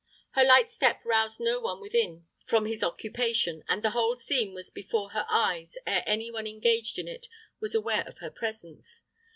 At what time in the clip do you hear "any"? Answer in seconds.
6.07-6.31